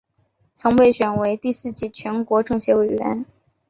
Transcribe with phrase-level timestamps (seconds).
[0.55, 3.23] 曾被选为第四届全国政协委员。